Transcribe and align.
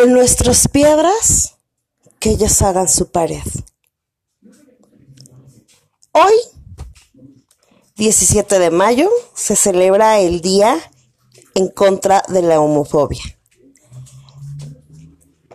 con 0.00 0.14
nuestras 0.14 0.66
piedras, 0.66 1.56
que 2.20 2.30
ellos 2.30 2.62
hagan 2.62 2.88
su 2.88 3.10
pared. 3.10 3.42
Hoy, 6.12 6.32
17 7.96 8.58
de 8.58 8.70
mayo, 8.70 9.10
se 9.34 9.56
celebra 9.56 10.20
el 10.20 10.40
Día 10.40 10.78
en 11.54 11.68
contra 11.68 12.22
de 12.28 12.40
la 12.40 12.60
homofobia. 12.60 13.22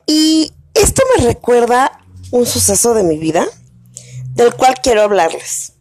Y 0.05 0.52
esto 0.75 1.02
me 1.17 1.25
recuerda 1.25 2.05
un 2.30 2.45
suceso 2.45 2.93
de 2.93 3.02
mi 3.02 3.17
vida 3.17 3.48
del 4.35 4.53
cual 4.53 4.75
quiero 4.84 5.02
hablarles. 5.02 5.73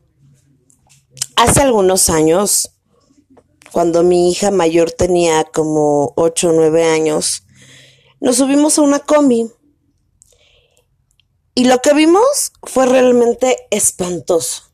Hace 1.36 1.60
algunos 1.60 2.08
años, 2.08 2.70
cuando 3.72 4.02
mi 4.02 4.30
hija 4.30 4.50
mayor 4.50 4.90
tenía 4.90 5.44
como 5.44 6.14
8 6.16 6.48
o 6.48 6.52
9 6.52 6.84
años, 6.84 7.43
nos 8.20 8.36
subimos 8.36 8.78
a 8.78 8.82
una 8.82 9.00
combi. 9.00 9.50
Y 11.54 11.64
lo 11.66 11.80
que 11.80 11.94
vimos 11.94 12.52
fue 12.62 12.86
realmente 12.86 13.56
espantoso. 13.70 14.64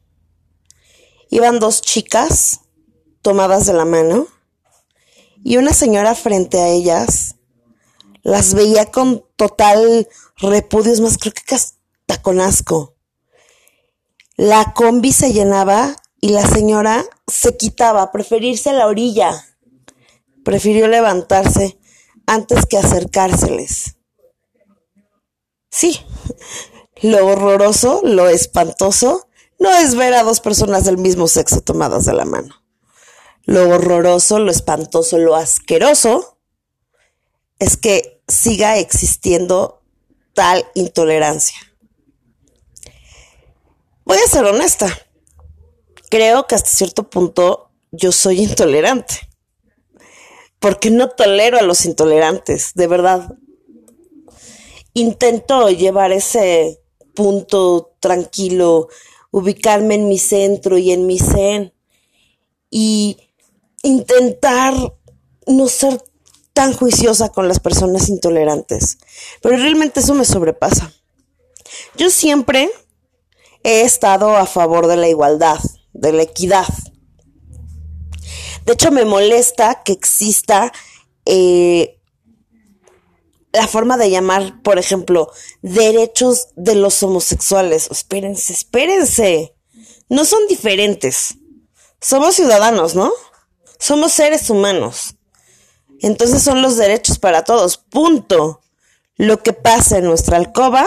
Iban 1.28 1.58
dos 1.58 1.82
chicas 1.82 2.60
tomadas 3.22 3.66
de 3.66 3.74
la 3.74 3.84
mano 3.84 4.26
y 5.44 5.56
una 5.56 5.72
señora 5.72 6.14
frente 6.14 6.58
a 6.60 6.68
ellas 6.68 7.36
las 8.22 8.54
veía 8.54 8.90
con 8.90 9.24
total 9.36 10.08
repudio, 10.36 10.92
es 10.92 11.00
más, 11.00 11.16
creo 11.18 11.32
que 11.32 11.54
hasta 11.54 12.22
con 12.22 12.40
asco. 12.40 12.94
La 14.36 14.72
combi 14.74 15.12
se 15.12 15.32
llenaba 15.32 15.96
y 16.20 16.30
la 16.30 16.46
señora 16.46 17.04
se 17.26 17.56
quitaba, 17.56 18.12
preferirse 18.12 18.70
a 18.70 18.74
la 18.74 18.86
orilla. 18.86 19.46
Prefirió 20.44 20.88
levantarse 20.88 21.79
antes 22.30 22.64
que 22.64 22.78
acercárseles. 22.78 23.96
Sí, 25.68 25.98
lo 27.02 27.26
horroroso, 27.26 28.02
lo 28.04 28.28
espantoso, 28.28 29.28
no 29.58 29.68
es 29.76 29.96
ver 29.96 30.14
a 30.14 30.22
dos 30.22 30.38
personas 30.38 30.84
del 30.84 30.96
mismo 30.96 31.26
sexo 31.26 31.60
tomadas 31.60 32.04
de 32.04 32.12
la 32.12 32.24
mano. 32.24 32.54
Lo 33.46 33.68
horroroso, 33.68 34.38
lo 34.38 34.52
espantoso, 34.52 35.18
lo 35.18 35.34
asqueroso 35.34 36.38
es 37.58 37.76
que 37.76 38.22
siga 38.28 38.78
existiendo 38.78 39.82
tal 40.32 40.64
intolerancia. 40.74 41.58
Voy 44.04 44.18
a 44.18 44.30
ser 44.30 44.44
honesta. 44.44 44.86
Creo 46.10 46.46
que 46.46 46.54
hasta 46.54 46.70
cierto 46.70 47.10
punto 47.10 47.72
yo 47.90 48.12
soy 48.12 48.40
intolerante. 48.40 49.29
Porque 50.60 50.90
no 50.90 51.08
tolero 51.10 51.58
a 51.58 51.62
los 51.62 51.84
intolerantes, 51.84 52.72
de 52.74 52.86
verdad. 52.86 53.36
Intento 54.94 55.68
llevar 55.70 56.12
ese 56.12 56.80
punto 57.14 57.96
tranquilo, 57.98 58.88
ubicarme 59.30 59.96
en 59.96 60.08
mi 60.08 60.18
centro 60.18 60.78
y 60.78 60.92
en 60.92 61.06
mi 61.06 61.18
zen. 61.18 61.74
Y 62.70 63.16
intentar 63.82 64.74
no 65.46 65.66
ser 65.66 66.00
tan 66.52 66.74
juiciosa 66.74 67.30
con 67.30 67.48
las 67.48 67.58
personas 67.58 68.08
intolerantes. 68.08 68.98
Pero 69.40 69.56
realmente 69.56 70.00
eso 70.00 70.14
me 70.14 70.24
sobrepasa. 70.24 70.92
Yo 71.96 72.10
siempre 72.10 72.70
he 73.62 73.82
estado 73.82 74.36
a 74.36 74.46
favor 74.46 74.86
de 74.86 74.96
la 74.96 75.08
igualdad, 75.08 75.58
de 75.92 76.12
la 76.12 76.22
equidad. 76.22 76.66
De 78.70 78.74
hecho, 78.74 78.92
me 78.92 79.04
molesta 79.04 79.82
que 79.84 79.90
exista 79.90 80.72
eh, 81.26 81.98
la 83.52 83.66
forma 83.66 83.96
de 83.96 84.10
llamar, 84.10 84.62
por 84.62 84.78
ejemplo, 84.78 85.32
derechos 85.60 86.50
de 86.54 86.76
los 86.76 87.02
homosexuales. 87.02 87.88
Espérense, 87.90 88.52
espérense. 88.52 89.56
No 90.08 90.24
son 90.24 90.46
diferentes. 90.46 91.34
Somos 92.00 92.36
ciudadanos, 92.36 92.94
¿no? 92.94 93.10
Somos 93.80 94.12
seres 94.12 94.48
humanos. 94.50 95.16
Entonces 95.98 96.40
son 96.40 96.62
los 96.62 96.76
derechos 96.76 97.18
para 97.18 97.42
todos. 97.42 97.76
Punto. 97.76 98.60
Lo 99.16 99.42
que 99.42 99.52
pasa 99.52 99.98
en 99.98 100.04
nuestra 100.04 100.36
alcoba 100.36 100.86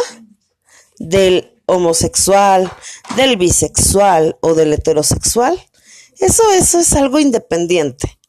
del 1.00 1.62
homosexual, 1.66 2.72
del 3.18 3.36
bisexual 3.36 4.38
o 4.40 4.54
del 4.54 4.72
heterosexual, 4.72 5.62
eso, 6.20 6.52
eso 6.52 6.80
es 6.80 6.94
algo 6.94 7.20
independiente. 7.20 8.20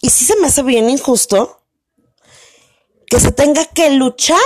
Y 0.00 0.10
sí 0.10 0.24
se 0.24 0.36
me 0.36 0.46
hace 0.46 0.62
bien 0.62 0.88
injusto 0.90 1.62
que 3.06 3.20
se 3.20 3.32
tenga 3.32 3.64
que 3.64 3.90
luchar, 3.90 4.38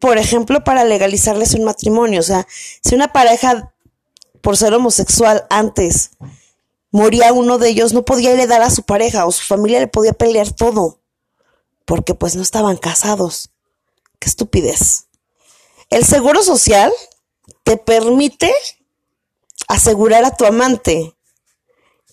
por 0.00 0.18
ejemplo, 0.18 0.64
para 0.64 0.84
legalizarles 0.84 1.54
un 1.54 1.64
matrimonio. 1.64 2.20
O 2.20 2.24
sea, 2.24 2.46
si 2.82 2.94
una 2.94 3.12
pareja, 3.12 3.72
por 4.40 4.56
ser 4.56 4.74
homosexual 4.74 5.46
antes, 5.48 6.10
moría 6.90 7.32
uno 7.32 7.58
de 7.58 7.70
ellos, 7.70 7.92
no 7.92 8.04
podía 8.04 8.32
heredar 8.32 8.62
a 8.62 8.70
su 8.70 8.82
pareja 8.82 9.26
o 9.26 9.32
su 9.32 9.44
familia 9.44 9.80
le 9.80 9.88
podía 9.88 10.12
pelear 10.12 10.50
todo, 10.52 11.00
porque 11.84 12.14
pues 12.14 12.36
no 12.36 12.42
estaban 12.42 12.76
casados. 12.76 13.50
Qué 14.18 14.28
estupidez. 14.28 15.06
El 15.88 16.04
seguro 16.04 16.42
social 16.42 16.92
te 17.64 17.76
permite 17.76 18.52
asegurar 19.72 20.24
a 20.24 20.36
tu 20.36 20.44
amante, 20.44 21.14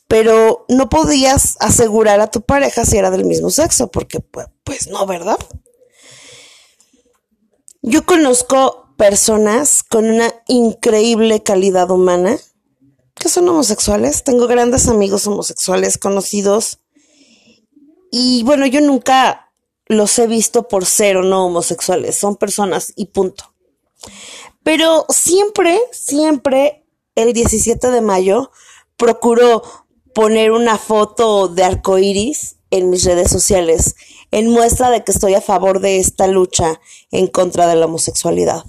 pero 0.07 0.65
no 0.69 0.89
podías 0.89 1.57
asegurar 1.59 2.21
a 2.21 2.31
tu 2.31 2.41
pareja 2.41 2.85
si 2.85 2.97
era 2.97 3.11
del 3.11 3.25
mismo 3.25 3.49
sexo, 3.49 3.91
porque 3.91 4.21
pues, 4.21 4.47
pues 4.63 4.87
no, 4.87 5.05
¿verdad? 5.05 5.37
Yo 7.81 8.05
conozco 8.05 8.93
personas 8.97 9.83
con 9.83 10.05
una 10.05 10.33
increíble 10.47 11.43
calidad 11.43 11.91
humana 11.91 12.37
que 13.15 13.29
son 13.29 13.47
homosexuales. 13.49 14.23
Tengo 14.23 14.47
grandes 14.47 14.87
amigos 14.87 15.27
homosexuales 15.27 15.97
conocidos. 15.97 16.79
Y 18.11 18.43
bueno, 18.43 18.65
yo 18.65 18.79
nunca 18.81 19.51
los 19.85 20.17
he 20.17 20.27
visto 20.27 20.67
por 20.67 20.85
ser 20.85 21.17
o 21.17 21.23
no 21.23 21.45
homosexuales. 21.45 22.17
Son 22.17 22.37
personas 22.37 22.93
y 22.95 23.07
punto. 23.07 23.53
Pero 24.63 25.05
siempre, 25.09 25.79
siempre 25.91 26.85
el 27.21 27.33
17 27.33 27.91
de 27.91 28.01
mayo 28.01 28.51
procuro 28.95 29.61
poner 30.13 30.51
una 30.51 30.77
foto 30.77 31.47
de 31.49 31.63
arcoiris 31.63 32.57
en 32.71 32.89
mis 32.89 33.03
redes 33.03 33.29
sociales 33.29 33.95
en 34.31 34.49
muestra 34.49 34.89
de 34.89 35.03
que 35.03 35.11
estoy 35.11 35.33
a 35.33 35.41
favor 35.41 35.79
de 35.81 35.97
esta 35.97 36.27
lucha 36.27 36.79
en 37.11 37.27
contra 37.27 37.67
de 37.67 37.75
la 37.75 37.85
homosexualidad. 37.85 38.63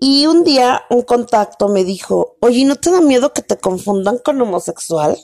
Y 0.00 0.26
un 0.26 0.42
día 0.42 0.82
un 0.90 1.02
contacto 1.02 1.68
me 1.68 1.84
dijo, 1.84 2.36
oye, 2.40 2.64
¿no 2.64 2.76
te 2.76 2.90
da 2.90 3.00
miedo 3.00 3.32
que 3.32 3.42
te 3.42 3.56
confundan 3.56 4.18
con 4.18 4.40
homosexual? 4.40 5.16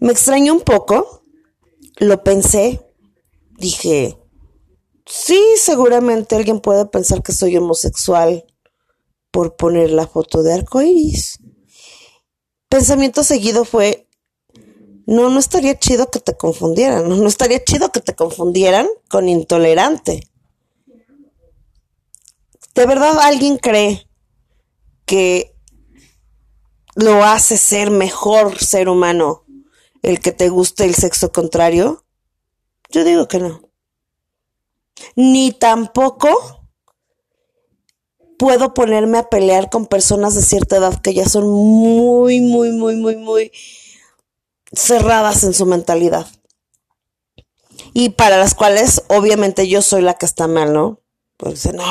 Me 0.00 0.12
extrañó 0.12 0.52
un 0.52 0.60
poco, 0.60 1.22
lo 1.96 2.22
pensé, 2.22 2.86
dije, 3.58 4.18
sí, 5.06 5.42
seguramente 5.56 6.36
alguien 6.36 6.60
puede 6.60 6.84
pensar 6.86 7.22
que 7.22 7.32
soy 7.32 7.56
homosexual 7.56 8.44
por 9.30 9.56
poner 9.56 9.90
la 9.90 10.06
foto 10.06 10.42
de 10.42 10.52
arcoiris. 10.52 11.38
Pensamiento 12.68 13.24
seguido 13.24 13.64
fue, 13.64 14.08
no, 15.06 15.28
no 15.28 15.38
estaría 15.38 15.78
chido 15.78 16.10
que 16.10 16.20
te 16.20 16.36
confundieran, 16.36 17.08
no, 17.08 17.16
no 17.16 17.28
estaría 17.28 17.62
chido 17.64 17.90
que 17.90 18.00
te 18.00 18.14
confundieran 18.14 18.88
con 19.08 19.28
intolerante. 19.28 20.28
¿De 22.74 22.86
verdad 22.86 23.18
alguien 23.20 23.58
cree 23.58 24.08
que 25.04 25.56
lo 26.94 27.24
hace 27.24 27.56
ser 27.56 27.90
mejor 27.90 28.58
ser 28.58 28.88
humano 28.88 29.44
el 30.02 30.20
que 30.20 30.32
te 30.32 30.48
guste 30.48 30.84
el 30.84 30.94
sexo 30.94 31.32
contrario? 31.32 32.04
Yo 32.90 33.04
digo 33.04 33.26
que 33.28 33.38
no. 33.38 33.62
Ni 35.16 35.52
tampoco 35.52 36.59
puedo 38.40 38.72
ponerme 38.72 39.18
a 39.18 39.28
pelear 39.28 39.68
con 39.68 39.84
personas 39.84 40.34
de 40.34 40.40
cierta 40.40 40.78
edad 40.78 40.98
que 41.02 41.12
ya 41.12 41.26
son 41.26 41.46
muy, 41.46 42.40
muy, 42.40 42.70
muy, 42.72 42.96
muy, 42.96 43.16
muy 43.16 43.52
cerradas 44.72 45.44
en 45.44 45.52
su 45.52 45.66
mentalidad. 45.66 46.26
Y 47.92 48.08
para 48.08 48.38
las 48.38 48.54
cuales 48.54 49.02
obviamente 49.08 49.68
yo 49.68 49.82
soy 49.82 50.00
la 50.00 50.14
que 50.14 50.24
está 50.24 50.48
mal, 50.48 50.72
¿no? 50.72 51.02
Pues 51.36 51.70
no, 51.74 51.84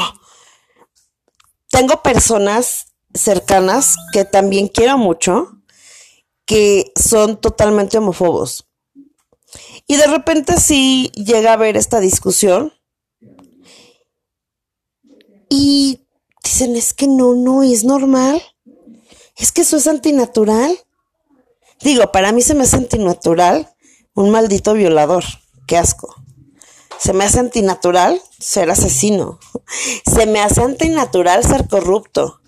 tengo 1.69 2.01
personas 2.01 2.95
cercanas 3.13 3.95
que 4.11 4.25
también 4.25 4.69
quiero 4.69 4.97
mucho, 4.97 5.61
que 6.45 6.91
son 6.99 7.39
totalmente 7.39 7.99
homófobos. 7.99 8.67
Y 9.85 9.97
de 9.97 10.07
repente 10.07 10.59
sí 10.59 11.11
llega 11.13 11.51
a 11.51 11.53
haber 11.53 11.77
esta 11.77 11.99
discusión. 11.99 12.73
Y 15.47 16.08
dicen, 16.43 16.75
es 16.75 16.93
que 16.93 17.07
no, 17.07 17.33
no 17.33 17.63
es 17.63 17.83
normal. 17.83 18.41
Es 19.35 19.51
que 19.51 19.61
eso 19.61 19.77
es 19.77 19.87
antinatural. 19.87 20.77
Digo, 21.81 22.11
para 22.11 22.31
mí 22.31 22.41
se 22.41 22.55
me 22.55 22.63
hace 22.63 22.75
antinatural 22.75 23.73
un 24.13 24.29
maldito 24.31 24.73
violador. 24.73 25.23
Qué 25.65 25.77
asco. 25.77 26.13
Se 26.97 27.13
me 27.13 27.23
hace 27.23 27.39
antinatural 27.39 28.21
ser 28.37 28.69
asesino. 28.69 29.39
Se 30.05 30.25
me 30.25 30.41
hace 30.41 30.61
antinatural 30.61 31.43
ser 31.43 31.67
corrupto. 31.67 32.41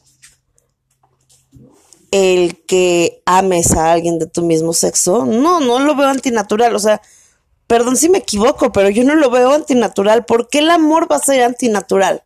El 2.11 2.61
que 2.65 3.21
ames 3.25 3.71
a 3.71 3.93
alguien 3.93 4.19
de 4.19 4.25
tu 4.25 4.41
mismo 4.41 4.73
sexo, 4.73 5.25
no, 5.25 5.61
no 5.61 5.79
lo 5.79 5.95
veo 5.95 6.09
antinatural. 6.09 6.75
O 6.75 6.79
sea, 6.79 7.01
perdón 7.67 7.95
si 7.95 8.09
me 8.09 8.17
equivoco, 8.17 8.73
pero 8.73 8.89
yo 8.89 9.05
no 9.05 9.15
lo 9.15 9.29
veo 9.29 9.53
antinatural. 9.53 10.25
¿Por 10.25 10.49
qué 10.49 10.59
el 10.59 10.69
amor 10.69 11.09
va 11.09 11.15
a 11.15 11.19
ser 11.19 11.43
antinatural? 11.43 12.23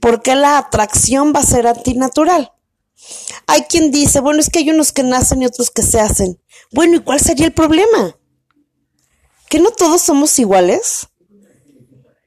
¿Por 0.00 0.22
qué 0.22 0.34
la 0.34 0.58
atracción 0.58 1.32
va 1.34 1.40
a 1.40 1.46
ser 1.46 1.66
antinatural? 1.66 2.52
Hay 3.46 3.62
quien 3.62 3.90
dice, 3.90 4.20
bueno, 4.20 4.40
es 4.40 4.50
que 4.50 4.60
hay 4.60 4.70
unos 4.70 4.92
que 4.92 5.02
nacen 5.02 5.42
y 5.42 5.46
otros 5.46 5.70
que 5.70 5.82
se 5.82 6.00
hacen. 6.00 6.40
Bueno, 6.72 6.96
¿y 6.96 7.00
cuál 7.00 7.20
sería 7.20 7.46
el 7.46 7.54
problema? 7.54 8.16
¿Que 9.48 9.60
no 9.60 9.70
todos 9.70 10.02
somos 10.02 10.38
iguales? 10.38 11.08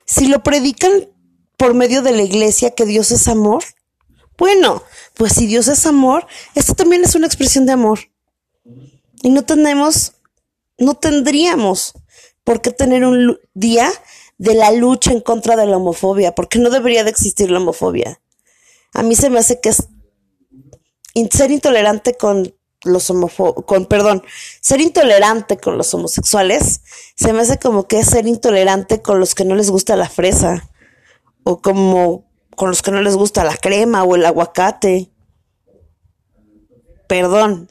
Si 0.06 0.28
lo 0.28 0.44
predican 0.44 1.10
por 1.58 1.74
medio 1.74 2.02
de 2.02 2.12
la 2.12 2.24
iglesia 2.24 2.72
que 2.72 2.86
Dios 2.86 3.12
es 3.12 3.28
amor, 3.28 3.64
bueno, 4.38 4.82
pues 5.14 5.34
si 5.34 5.46
Dios 5.46 5.68
es 5.68 5.86
amor, 5.86 6.26
esto 6.56 6.74
también 6.74 7.04
es 7.04 7.14
una 7.14 7.28
expresión 7.28 7.68
de 7.68 7.74
amor. 7.74 8.00
Y 9.22 9.30
no 9.30 9.44
tenemos, 9.44 10.14
no 10.80 10.96
tendríamos 10.96 11.94
por 12.44 12.62
qué 12.62 12.72
tener 12.72 13.06
un 13.06 13.40
día 13.54 13.92
de 14.42 14.56
la 14.56 14.72
lucha 14.72 15.12
en 15.12 15.22
contra 15.22 15.56
de 15.56 15.68
la 15.68 15.78
homofobia, 15.78 16.34
porque 16.34 16.58
no 16.58 16.72
debería 16.72 17.04
de 17.04 17.12
existir 17.12 17.52
la 17.52 17.60
homofobia. 17.60 18.20
A 18.92 19.04
mí 19.04 19.14
se 19.14 19.30
me 19.30 19.38
hace 19.38 19.62
que 19.62 19.70
es 19.70 19.88
ser 21.30 21.52
intolerante 21.52 22.16
con 22.16 22.52
los 22.84 23.14
con, 23.68 23.86
perdón, 23.86 24.24
ser 24.60 24.82
intolerante 24.82 25.58
con 25.58 25.78
los 25.78 25.94
homosexuales, 25.94 26.82
se 27.16 27.34
me 27.34 27.42
hace 27.42 27.60
como 27.60 27.88
que 27.88 28.00
es 28.00 28.08
ser 28.08 28.26
intolerante 28.26 29.04
con 29.04 29.20
los 29.20 29.36
que 29.36 29.46
no 29.46 29.54
les 29.54 29.70
gusta 29.70 29.96
la 29.96 30.10
fresa, 30.10 30.72
o 31.44 31.62
como 31.62 32.28
con 32.56 32.70
los 32.70 32.82
que 32.82 32.90
no 32.90 33.04
les 33.04 33.16
gusta 33.16 33.44
la 33.44 33.58
crema 33.58 34.04
o 34.04 34.16
el 34.16 34.26
aguacate. 34.26 35.12
Perdón, 37.08 37.70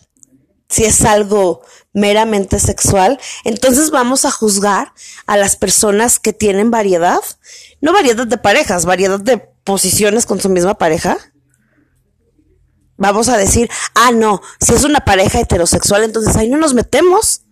si 0.70 0.84
es 0.84 1.04
algo 1.04 1.62
meramente 1.92 2.58
sexual, 2.58 3.20
entonces 3.44 3.90
vamos 3.90 4.24
a 4.24 4.30
juzgar 4.30 4.94
a 5.26 5.36
las 5.36 5.56
personas 5.56 6.18
que 6.18 6.32
tienen 6.32 6.70
variedad, 6.70 7.20
no 7.80 7.92
variedad 7.92 8.26
de 8.26 8.38
parejas, 8.38 8.86
variedad 8.86 9.20
de 9.20 9.38
posiciones 9.64 10.24
con 10.24 10.40
su 10.40 10.48
misma 10.48 10.78
pareja 10.78 11.18
vamos 13.00 13.30
a 13.30 13.38
decir, 13.38 13.68
ah, 13.94 14.12
no, 14.12 14.42
si 14.60 14.74
es 14.74 14.84
una 14.84 15.00
pareja 15.00 15.40
heterosexual, 15.40 16.04
entonces 16.04 16.36
ahí 16.36 16.48
no 16.48 16.58
nos 16.58 16.74
metemos 16.74 17.42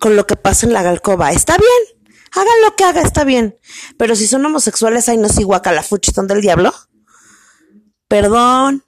con 0.00 0.16
lo 0.16 0.26
que 0.26 0.36
pasa 0.36 0.66
en 0.66 0.72
la 0.72 0.82
galcoba. 0.82 1.32
Está 1.32 1.56
bien, 1.56 2.14
hagan 2.32 2.60
lo 2.64 2.74
que 2.74 2.84
haga, 2.84 3.02
está 3.02 3.24
bien. 3.24 3.58
Pero 3.98 4.16
si 4.16 4.26
son 4.26 4.44
homosexuales, 4.44 5.08
ahí 5.08 5.18
no 5.18 5.26
es 5.26 5.38
igual 5.38 5.60
la 5.66 5.82
fuchitón 5.82 6.26
del 6.26 6.40
diablo. 6.40 6.74
Perdón, 8.08 8.84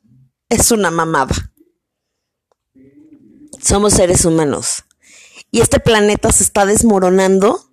es 0.49 0.71
una 0.71 0.91
mamada. 0.91 1.53
Somos 3.67 3.95
seres 3.95 4.25
humanos. 4.25 4.85
Y 5.51 5.61
este 5.61 5.81
planeta 5.81 6.31
se 6.31 6.45
está 6.45 6.67
desmoronando 6.67 7.69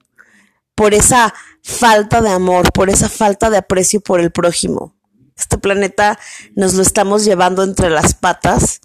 por 0.73 0.95
esa 0.95 1.35
falta 1.61 2.19
de 2.19 2.29
amor, 2.29 2.71
por 2.71 2.89
esa 2.89 3.09
falta 3.09 3.51
de 3.51 3.57
aprecio 3.57 4.01
por 4.01 4.19
el 4.19 4.31
prójimo. 4.31 4.95
Este 5.37 5.59
planeta 5.59 6.17
nos 6.55 6.73
lo 6.73 6.81
estamos 6.81 7.25
llevando 7.25 7.61
entre 7.61 7.91
las 7.91 8.15
patas 8.15 8.81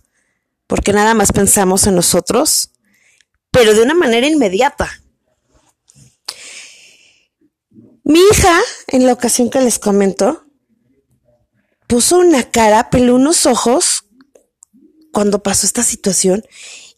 porque 0.67 0.93
nada 0.93 1.15
más 1.15 1.33
pensamos 1.33 1.87
en 1.87 1.95
nosotros, 1.95 2.73
pero 3.51 3.73
de 3.73 3.85
una 3.85 3.95
manera 3.95 4.27
inmediata. 4.27 4.91
Mi 8.05 8.21
hija, 8.21 8.61
en 8.87 9.07
la 9.07 9.15
ocasión 9.15 9.49
que 9.49 9.63
les 9.63 9.79
comento, 9.79 10.45
puso 11.87 12.19
una 12.19 12.51
cara, 12.51 12.91
peló 12.91 13.15
unos 13.15 13.47
ojos 13.47 14.05
cuando 15.11 15.43
pasó 15.43 15.65
esta 15.65 15.83
situación 15.83 16.45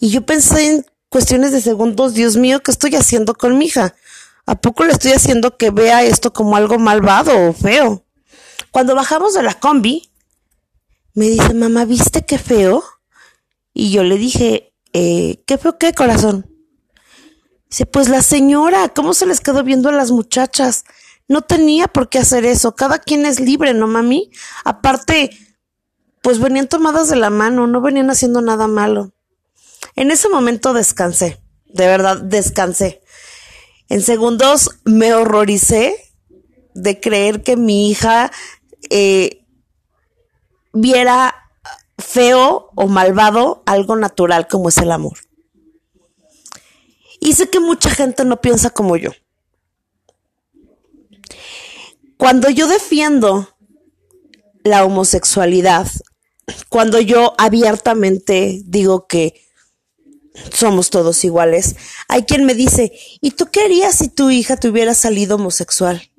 y 0.01 0.11
yo 0.11 0.25
pensé 0.25 0.67
en 0.67 0.87
cuestiones 1.11 1.53
de 1.53 1.61
segundos, 1.61 2.15
Dios 2.15 2.37
mío, 2.37 2.63
¿qué 2.63 2.71
estoy 2.71 2.97
haciendo 2.97 3.35
con 3.35 3.59
mi 3.59 3.67
hija? 3.67 3.95
¿A 4.47 4.59
poco 4.59 4.85
le 4.85 4.93
estoy 4.93 5.13
haciendo 5.13 5.59
que 5.59 5.71
vea 5.71 6.03
esto 6.03 6.33
como 6.33 6.57
algo 6.57 6.79
malvado 6.79 7.51
o 7.51 7.53
feo? 7.53 8.05
Cuando 8.71 8.95
bajamos 8.95 9.35
de 9.35 9.43
la 9.43 9.55
combi, 9.55 10.11
me 11.13 11.29
dice, 11.29 11.53
mamá, 11.53 11.85
¿viste 11.85 12.25
qué 12.25 12.39
feo? 12.39 12.83
Y 13.75 13.91
yo 13.91 14.03
le 14.03 14.17
dije, 14.17 14.73
eh, 14.95 15.43
¿qué 15.47 15.59
feo 15.59 15.77
qué, 15.77 15.93
corazón? 15.93 16.47
Dice, 17.69 17.85
pues 17.85 18.09
la 18.09 18.23
señora, 18.23 18.89
¿cómo 18.89 19.13
se 19.13 19.27
les 19.27 19.41
quedó 19.41 19.63
viendo 19.63 19.91
a 19.91 19.93
las 19.93 20.11
muchachas? 20.11 20.85
No 21.29 21.43
tenía 21.43 21.89
por 21.89 22.09
qué 22.09 22.21
hacer 22.21 22.47
eso. 22.47 22.75
Cada 22.75 22.99
quien 22.99 23.27
es 23.27 23.39
libre, 23.39 23.75
¿no, 23.75 23.87
mami? 23.87 24.31
Aparte, 24.65 25.31
pues 26.23 26.39
venían 26.41 26.69
tomadas 26.69 27.11
de 27.11 27.17
la 27.17 27.29
mano, 27.29 27.67
no 27.67 27.83
venían 27.83 28.11
haciendo 28.11 28.41
nada 28.41 28.67
malo. 28.67 29.13
En 29.97 30.11
ese 30.11 30.29
momento 30.29 30.73
descansé, 30.73 31.41
de 31.67 31.87
verdad, 31.87 32.21
descansé. 32.23 33.03
En 33.89 34.03
segundos 34.03 34.71
me 34.85 35.15
horroricé 35.15 35.97
de 36.75 37.01
creer 37.01 37.43
que 37.43 37.57
mi 37.57 37.91
hija 37.91 38.31
eh, 38.89 39.45
viera 40.73 41.35
feo 41.99 42.71
o 42.75 42.87
malvado 42.87 43.63
algo 43.67 43.97
natural 43.97 44.49
como 44.49 44.69
es 44.69 44.79
el 44.79 44.93
amor. 44.93 45.19
Y 47.21 47.35
sé 47.35 47.51
que 47.51 47.61
mucha 47.61 47.91
gente 47.91 48.25
no 48.25 48.41
piensa 48.41 48.71
como 48.71 48.97
yo. 48.97 49.11
Cuando 52.17 52.49
yo 52.49 52.67
defiendo 52.67 53.49
la 54.65 54.85
homosexualidad, 54.85 55.87
cuando 56.69 57.01
yo 57.01 57.35
abiertamente 57.39 58.63
digo 58.65 59.07
que 59.07 59.50
somos 60.53 60.91
todos 60.91 61.25
iguales, 61.25 61.77
hay 62.09 62.25
quien 62.25 62.45
me 62.45 62.55
dice, 62.55 62.93
¿y 63.21 63.33
tú 63.33 63.47
qué 63.51 63.63
harías 63.63 63.97
si 63.97 64.09
tu 64.09 64.31
hija 64.31 64.57
te 64.57 64.69
hubiera 64.69 64.95
salido 64.95 65.37
homosexual? 65.37 66.11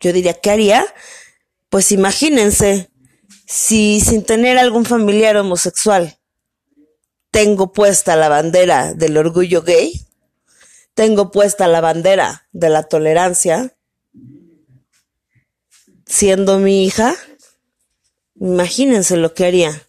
Yo 0.00 0.12
diría, 0.12 0.34
¿qué 0.34 0.50
haría? 0.50 0.84
Pues 1.68 1.92
imagínense, 1.92 2.90
si 3.46 4.00
sin 4.00 4.24
tener 4.24 4.58
algún 4.58 4.84
familiar 4.84 5.36
homosexual 5.36 6.18
tengo 7.30 7.72
puesta 7.72 8.14
la 8.14 8.28
bandera 8.28 8.94
del 8.94 9.16
orgullo 9.16 9.62
gay, 9.62 10.06
tengo 10.94 11.30
puesta 11.30 11.66
la 11.66 11.80
bandera 11.80 12.48
de 12.52 12.68
la 12.68 12.84
tolerancia, 12.84 13.76
siendo 16.06 16.58
mi 16.58 16.84
hija, 16.84 17.16
imagínense 18.36 19.16
lo 19.16 19.34
que 19.34 19.46
haría. 19.46 19.83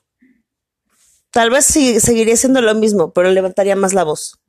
Tal 1.35 1.49
vez 1.49 1.65
seguiría 1.65 2.37
siendo 2.37 2.61
lo 2.61 2.73
mismo, 2.75 3.11
pero 3.11 3.29
levantaría 3.29 3.75
más 3.75 3.91
la 3.91 4.05
voz. 4.05 4.39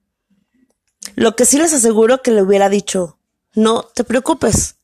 Lo 1.16 1.34
que 1.34 1.44
sí 1.44 1.58
les 1.58 1.74
aseguro 1.74 2.22
que 2.22 2.30
le 2.30 2.42
hubiera 2.42 2.68
dicho, 2.68 3.18
no 3.56 3.82
te 3.82 4.04
preocupes, 4.04 4.76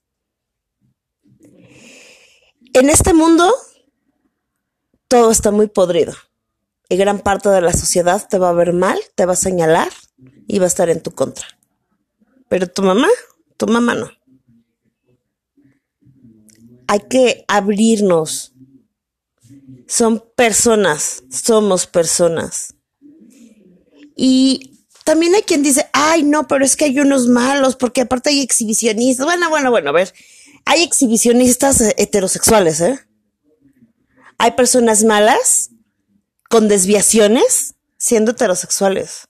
en 2.73 2.91
este 2.91 3.15
mundo 3.15 3.55
todo 5.07 5.31
está 5.31 5.53
muy 5.53 5.69
podrido 5.69 6.13
y 6.89 6.97
gran 6.97 7.21
parte 7.21 7.51
de 7.51 7.61
la 7.61 7.73
sociedad 7.73 8.27
te 8.29 8.37
va 8.37 8.49
a 8.49 8.53
ver 8.53 8.73
mal, 8.73 8.99
te 9.15 9.25
va 9.25 9.35
a 9.35 9.37
señalar 9.37 9.93
y 10.49 10.59
va 10.59 10.65
a 10.65 10.75
estar 10.75 10.91
en 10.91 11.05
tu 11.05 11.13
contra. 11.13 11.47
Pero 12.49 12.67
tu 12.67 12.83
mamá, 12.83 13.07
tu 13.57 13.69
mamá 13.69 13.95
no. 13.95 14.11
Hay 16.89 16.99
que 17.09 17.45
abrirnos. 17.47 18.52
Son 19.87 20.25
personas, 20.37 21.25
somos 21.31 21.87
personas. 21.87 22.75
Y 24.17 24.73
también 25.05 25.35
hay 25.35 25.43
quien 25.43 25.63
dice, 25.63 25.89
ay, 25.93 26.23
no, 26.23 26.47
pero 26.47 26.65
es 26.65 26.77
que 26.77 26.85
hay 26.85 27.01
unos 27.01 27.29
malos, 27.29 27.77
porque 27.77 28.03
aparte 28.03 28.31
hay 28.31 28.41
exhibicionistas. 28.41 29.27
Bueno, 29.27 29.51
bueno, 29.51 29.71
bueno, 29.71 29.91
a 29.91 29.93
ver, 29.93 30.13
hay 30.65 30.83
exhibicionistas 30.83 31.81
heterosexuales, 31.97 32.81
¿eh? 32.81 33.01
Hay 34.39 34.53
personas 34.53 35.05
malas 35.05 35.71
con 36.49 36.69
desviaciones 36.69 37.75
siendo 37.97 38.33
heterosexuales. 38.33 39.29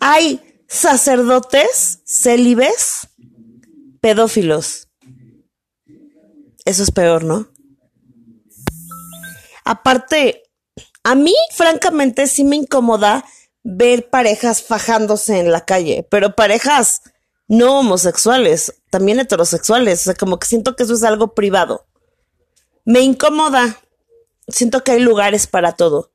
Hay 0.00 0.40
sacerdotes 0.68 2.00
célibes 2.04 3.08
pedófilos. 4.00 4.88
Eso 6.64 6.82
es 6.82 6.90
peor, 6.90 7.24
¿no? 7.24 7.51
Aparte, 9.64 10.42
a 11.04 11.14
mí, 11.14 11.34
francamente, 11.54 12.26
sí 12.26 12.44
me 12.44 12.56
incomoda 12.56 13.24
ver 13.62 14.10
parejas 14.10 14.62
fajándose 14.62 15.38
en 15.38 15.52
la 15.52 15.64
calle, 15.64 16.06
pero 16.10 16.34
parejas 16.34 17.02
no 17.48 17.80
homosexuales, 17.80 18.74
también 18.90 19.20
heterosexuales, 19.20 20.00
o 20.00 20.04
sea, 20.04 20.14
como 20.14 20.38
que 20.38 20.46
siento 20.46 20.74
que 20.74 20.84
eso 20.84 20.94
es 20.94 21.02
algo 21.04 21.34
privado. 21.34 21.86
Me 22.84 23.00
incomoda. 23.00 23.78
Siento 24.48 24.82
que 24.82 24.92
hay 24.92 25.00
lugares 25.00 25.46
para 25.46 25.72
todo. 25.72 26.12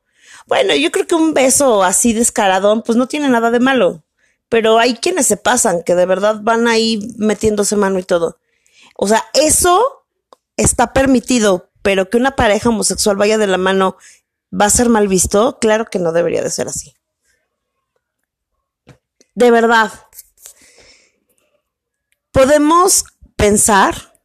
Bueno, 0.47 0.75
yo 0.75 0.91
creo 0.91 1.07
que 1.07 1.15
un 1.15 1.33
beso 1.33 1.83
así 1.83 2.13
descaradón, 2.13 2.81
pues 2.81 2.97
no 2.97 3.07
tiene 3.07 3.29
nada 3.29 3.51
de 3.51 3.59
malo. 3.59 4.03
pero 4.49 4.79
hay 4.79 4.95
quienes 4.95 5.27
se 5.27 5.37
pasan, 5.37 5.83
que 5.83 5.95
de 5.95 6.05
verdad 6.05 6.39
van 6.41 6.67
ahí 6.67 6.99
metiéndose 7.17 7.75
mano 7.75 7.99
y 7.99 8.03
todo. 8.03 8.39
O 8.95 9.07
sea, 9.07 9.23
eso 9.33 10.05
está 10.55 10.93
permitido, 10.93 11.66
pero 11.87 12.09
que 12.09 12.17
una 12.17 12.35
pareja 12.35 12.67
homosexual 12.67 13.15
vaya 13.15 13.37
de 13.37 13.47
la 13.47 13.57
mano 13.57 13.95
va 14.51 14.65
a 14.65 14.69
ser 14.69 14.89
mal 14.89 15.07
visto, 15.07 15.57
claro 15.57 15.85
que 15.85 15.99
no 15.99 16.11
debería 16.11 16.43
de 16.43 16.51
ser 16.51 16.67
así. 16.67 16.93
De 19.35 19.51
verdad, 19.51 19.93
podemos 22.33 23.05
pensar 23.37 24.19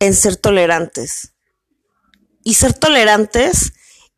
en 0.00 0.14
ser 0.14 0.34
tolerantes. 0.34 1.34
Y 2.42 2.54
ser 2.54 2.74
tolerantes 2.74 3.74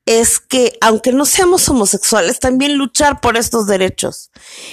es 0.06 0.40
que, 0.40 0.78
aunque 0.80 1.12
no 1.12 1.26
seamos 1.26 1.68
homosexuales, 1.68 2.40
también 2.40 2.78
luchar 2.78 3.20
por 3.20 3.36
estos 3.36 3.66
derechos. 3.66 4.30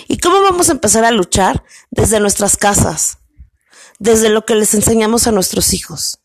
¿Y 0.07 0.19
cómo 0.19 0.41
vamos 0.41 0.69
a 0.69 0.71
empezar 0.71 1.03
a 1.03 1.11
luchar? 1.11 1.65
Desde 1.91 2.21
nuestras 2.21 2.55
casas, 2.55 3.17
desde 3.99 4.29
lo 4.29 4.45
que 4.45 4.55
les 4.55 4.73
enseñamos 4.73 5.27
a 5.27 5.33
nuestros 5.33 5.73
hijos. 5.73 6.21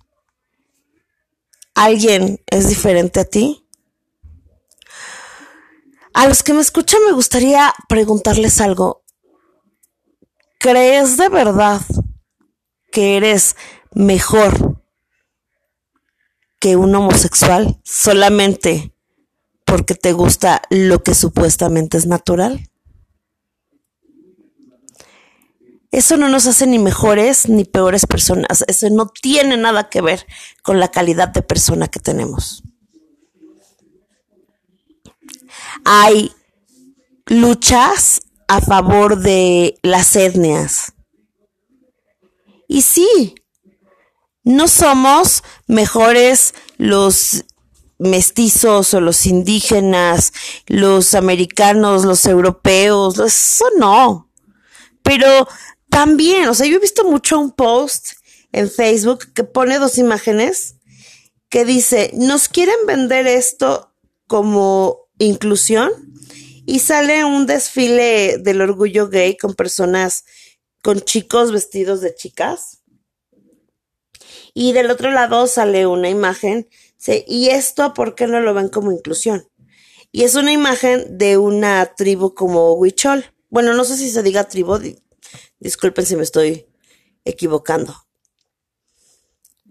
¿Alguien 1.78 2.40
es 2.50 2.68
diferente 2.68 3.20
a 3.20 3.24
ti? 3.24 3.64
A 6.12 6.26
los 6.26 6.42
que 6.42 6.52
me 6.52 6.60
escuchan 6.60 7.00
me 7.06 7.12
gustaría 7.12 7.72
preguntarles 7.88 8.60
algo. 8.60 9.04
¿Crees 10.58 11.16
de 11.16 11.28
verdad 11.28 11.80
que 12.90 13.16
eres 13.16 13.54
mejor 13.92 14.82
que 16.58 16.74
un 16.74 16.92
homosexual 16.96 17.80
solamente 17.84 18.92
porque 19.64 19.94
te 19.94 20.12
gusta 20.12 20.62
lo 20.70 21.04
que 21.04 21.14
supuestamente 21.14 21.96
es 21.96 22.06
natural. 22.06 22.68
Eso 25.98 26.16
no 26.16 26.28
nos 26.28 26.46
hace 26.46 26.68
ni 26.68 26.78
mejores 26.78 27.48
ni 27.48 27.64
peores 27.64 28.06
personas. 28.06 28.64
Eso 28.68 28.88
no 28.88 29.08
tiene 29.08 29.56
nada 29.56 29.88
que 29.88 30.00
ver 30.00 30.24
con 30.62 30.78
la 30.78 30.92
calidad 30.92 31.26
de 31.26 31.42
persona 31.42 31.88
que 31.88 31.98
tenemos. 31.98 32.62
Hay 35.84 36.30
luchas 37.26 38.20
a 38.46 38.60
favor 38.60 39.18
de 39.18 39.76
las 39.82 40.14
etnias. 40.14 40.92
Y 42.68 42.82
sí, 42.82 43.34
no 44.44 44.68
somos 44.68 45.42
mejores 45.66 46.54
los 46.76 47.44
mestizos 47.98 48.94
o 48.94 49.00
los 49.00 49.26
indígenas, 49.26 50.32
los 50.68 51.16
americanos, 51.16 52.04
los 52.04 52.24
europeos, 52.24 53.18
eso 53.18 53.64
no. 53.78 54.30
Pero 55.02 55.48
también, 55.90 56.48
o 56.48 56.54
sea, 56.54 56.66
yo 56.66 56.76
he 56.76 56.80
visto 56.80 57.04
mucho 57.04 57.38
un 57.38 57.52
post 57.52 58.12
en 58.52 58.70
Facebook 58.70 59.32
que 59.34 59.44
pone 59.44 59.78
dos 59.78 59.98
imágenes 59.98 60.76
que 61.48 61.64
dice, 61.64 62.10
nos 62.14 62.48
quieren 62.48 62.76
vender 62.86 63.26
esto 63.26 63.94
como 64.26 65.08
inclusión 65.18 65.90
y 66.66 66.80
sale 66.80 67.24
un 67.24 67.46
desfile 67.46 68.38
del 68.38 68.60
orgullo 68.60 69.08
gay 69.08 69.36
con 69.36 69.54
personas, 69.54 70.24
con 70.82 71.00
chicos 71.00 71.50
vestidos 71.50 72.00
de 72.00 72.14
chicas. 72.14 72.82
Y 74.52 74.72
del 74.72 74.90
otro 74.90 75.10
lado 75.10 75.46
sale 75.46 75.86
una 75.86 76.10
imagen 76.10 76.68
y 77.26 77.48
esto, 77.48 77.94
¿por 77.94 78.14
qué 78.14 78.26
no 78.26 78.40
lo 78.40 78.52
ven 78.54 78.68
como 78.68 78.92
inclusión? 78.92 79.48
Y 80.12 80.24
es 80.24 80.34
una 80.34 80.52
imagen 80.52 81.16
de 81.16 81.38
una 81.38 81.94
tribu 81.96 82.34
como 82.34 82.74
Huichol. 82.74 83.24
Bueno, 83.50 83.74
no 83.74 83.84
sé 83.84 83.96
si 83.96 84.10
se 84.10 84.22
diga 84.22 84.48
tribu, 84.48 84.78
disculpen 85.60 86.06
si 86.06 86.16
me 86.16 86.22
estoy 86.22 86.66
equivocando. 87.24 87.94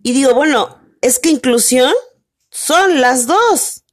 Y 0.04 0.14
digo, 0.14 0.34
bueno, 0.34 0.80
es 1.02 1.20
que 1.20 1.30
inclusión 1.30 1.94
son 2.50 3.02
las 3.02 3.28
dos. 3.28 3.84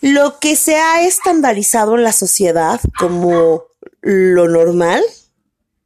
Lo 0.00 0.38
que 0.38 0.56
se 0.56 0.76
ha 0.76 1.06
estandarizado 1.06 1.94
en 1.94 2.04
la 2.04 2.12
sociedad 2.12 2.80
como 2.98 3.64
lo 4.00 4.48
normal, 4.48 5.02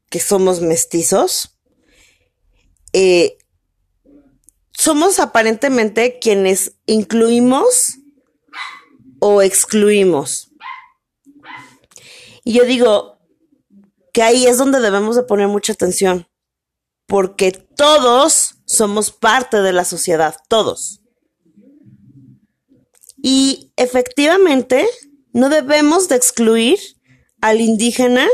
que 0.09 0.21
somos 0.21 0.61
mestizos, 0.61 1.59
eh, 2.93 3.39
somos 4.73 5.19
aparentemente 5.19 6.19
quienes 6.21 6.77
incluimos 6.87 7.99
o 9.19 9.43
excluimos. 9.43 10.51
Y 12.45 12.53
yo 12.53 12.65
digo 12.65 13.14
que 14.15 14.23
ahí 14.23 14.47
es 14.47 14.57
donde 14.57 14.81
debemos 14.81 15.15
de 15.17 15.25
poner 15.25 15.49
mucha 15.49 15.75
atención, 15.75 16.27
porque 17.07 17.53
todos 17.53 18.55
somos 18.65 19.11
parte 19.11 19.59
de 19.59 19.75
la 19.75 19.85
sociedad, 19.85 20.37
todos. 20.49 21.03
Y 23.19 23.75
efectivamente, 23.77 24.89
no 25.35 25.51
debemos 25.51 26.09
de 26.09 26.17
excluir 26.17 26.79
al 27.43 27.61
indígena 27.61 28.27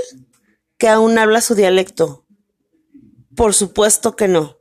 que 0.79 0.89
aún 0.89 1.19
habla 1.19 1.41
su 1.41 1.57
dialecto. 1.57 2.25
Por 3.35 3.55
supuesto 3.55 4.15
que 4.15 4.29
no 4.29 4.61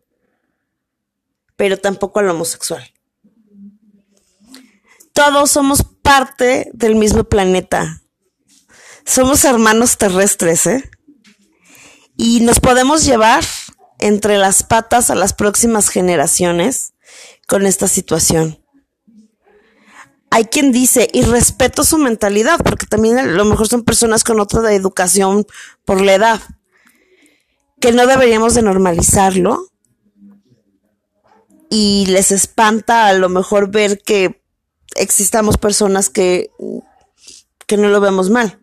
pero 1.59 1.77
tampoco 1.77 2.19
al 2.19 2.29
homosexual. 2.29 2.81
Todos 5.11 5.51
somos 5.51 5.83
parte 5.83 6.71
del 6.71 6.95
mismo 6.95 7.25
planeta. 7.25 8.01
Somos 9.05 9.43
hermanos 9.43 9.97
terrestres, 9.97 10.65
¿eh? 10.67 10.89
Y 12.21 12.41
nos 12.41 12.59
podemos 12.59 13.05
llevar 13.05 13.45
entre 13.97 14.37
las 14.37 14.61
patas 14.61 15.09
a 15.09 15.15
las 15.15 15.31
próximas 15.31 15.87
generaciones 15.87 16.91
con 17.47 17.65
esta 17.65 17.87
situación. 17.87 18.59
Hay 20.29 20.43
quien 20.43 20.73
dice, 20.73 21.07
y 21.13 21.21
respeto 21.21 21.85
su 21.85 21.97
mentalidad, 21.97 22.59
porque 22.61 22.85
también 22.87 23.19
a 23.19 23.23
lo 23.23 23.45
mejor 23.45 23.69
son 23.69 23.85
personas 23.85 24.25
con 24.25 24.41
otra 24.41 24.73
educación 24.73 25.47
por 25.85 26.01
la 26.01 26.13
edad, 26.13 26.41
que 27.79 27.93
no 27.93 28.05
deberíamos 28.05 28.53
de 28.53 28.63
normalizarlo, 28.63 29.69
y 31.69 32.05
les 32.07 32.33
espanta 32.33 33.07
a 33.07 33.13
lo 33.13 33.29
mejor 33.29 33.71
ver 33.71 34.01
que 34.01 34.43
existamos 34.97 35.55
personas 35.55 36.09
que, 36.09 36.51
que 37.65 37.77
no 37.77 37.87
lo 37.87 38.01
vemos 38.01 38.29
mal, 38.29 38.59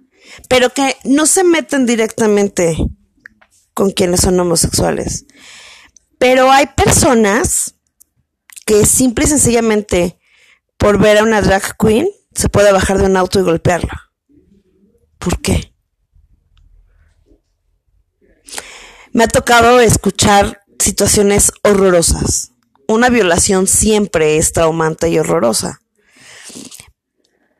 pero 0.47 0.75
que 0.75 0.95
no 1.05 1.25
se 1.25 1.43
meten 1.43 1.87
directamente 1.87 2.77
con 3.77 3.91
quienes 3.93 4.23
son 4.23 4.41
homosexuales. 4.41 5.27
Pero 6.19 6.51
hay 6.51 6.67
personas 6.67 7.77
que 8.65 8.87
simple 8.87 9.27
y 9.27 9.29
sencillamente 9.29 10.19
por 10.79 10.99
ver 10.99 11.19
a 11.19 11.23
una 11.23 11.43
drag 11.43 11.77
queen 11.77 12.09
se 12.35 12.49
puede 12.49 12.73
bajar 12.73 12.99
de 12.99 13.05
un 13.05 13.17
auto 13.17 13.39
y 13.39 13.43
golpearla. 13.43 14.11
¿Por 15.19 15.41
qué? 15.41 15.73
Me 19.13 19.25
ha 19.25 19.29
tocado 19.29 19.79
escuchar 19.81 20.63
situaciones 20.79 21.53
horrorosas 21.63 22.53
una 22.89 23.09
violación 23.09 23.67
siempre 23.67 24.37
es 24.37 24.53
traumante 24.53 25.09
y 25.09 25.19
horrorosa. 25.19 25.81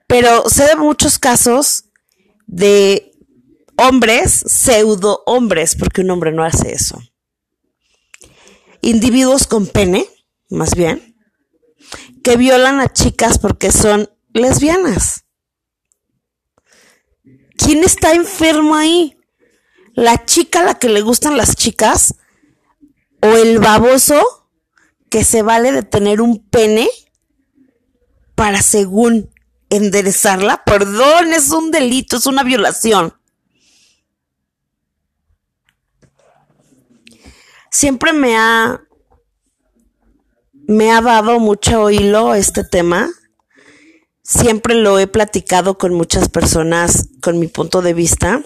Pero 0.07 0.49
sé 0.49 0.67
de 0.67 0.77
muchos 0.77 1.19
casos 1.19 1.85
de 2.47 3.13
hombres, 3.77 4.45
pseudo 4.47 5.23
hombres, 5.27 5.77
porque 5.77 6.01
un 6.01 6.11
hombre 6.11 6.33
no 6.33 6.45
hace 6.45 6.73
eso. 6.73 7.01
Individuos 8.83 9.47
con 9.47 9.67
pene, 9.67 10.07
más 10.51 10.75
bien, 10.75 11.17
que 12.23 12.37
violan 12.37 12.81
a 12.81 12.93
chicas 12.93 13.39
porque 13.39 13.73
son 13.73 14.11
lesbianas. 14.33 15.25
¿Quién 17.57 17.85
está 17.85 18.13
enfermo 18.13 18.75
ahí? 18.75 19.17
¿La 19.95 20.25
chica 20.25 20.61
a 20.61 20.65
la 20.65 20.79
que 20.79 20.89
le 20.89 21.01
gustan 21.01 21.37
las 21.37 21.57
chicas? 21.57 22.17
¿O 23.23 23.29
el 23.29 23.59
baboso 23.59 24.51
que 25.09 25.25
se 25.25 25.43
vale 25.43 25.73
de 25.73 25.83
tener 25.83 26.21
un 26.21 26.47
pene 26.49 26.89
para 28.35 28.63
según 28.63 29.31
enderezarla. 29.71 30.63
Perdón, 30.65 31.33
es 31.33 31.51
un 31.51 31.73
delito, 31.73 32.17
es 32.17 32.27
una 32.27 32.45
violación. 32.45 33.15
Siempre 37.77 38.15
me 38.15 38.35
ha 38.39 38.81
me 40.67 40.93
ha 40.93 41.03
dado 41.03 41.39
mucho 41.41 41.91
hilo 41.91 42.35
este 42.35 42.65
tema. 42.65 43.11
Siempre 44.23 44.75
lo 44.77 44.99
he 44.99 45.07
platicado 45.07 45.77
con 45.77 45.93
muchas 45.93 46.31
personas 46.31 47.11
con 47.21 47.39
mi 47.39 47.49
punto 47.49 47.83
de 47.83 47.93
vista. 47.93 48.43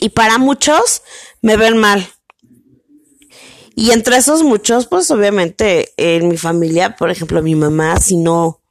Y 0.00 0.08
para 0.08 0.38
muchos 0.38 1.02
me 1.42 1.58
ven 1.58 1.76
mal. 1.76 2.08
Y 3.74 3.90
entre 3.90 4.16
esos 4.16 4.44
muchos, 4.44 4.86
pues 4.86 5.10
obviamente 5.10 5.92
en 5.98 6.26
mi 6.26 6.38
familia, 6.38 6.96
por 6.96 7.10
ejemplo, 7.10 7.42
mi 7.42 7.54
mamá, 7.54 8.00
si 8.00 8.16
no, 8.16 8.62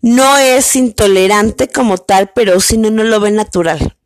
no 0.00 0.38
es 0.38 0.74
intolerante 0.74 1.68
como 1.68 1.98
tal, 1.98 2.32
pero 2.34 2.60
si 2.60 2.78
no, 2.78 2.90
no 2.90 3.04
lo 3.04 3.20
ve 3.20 3.30
natural. 3.30 3.98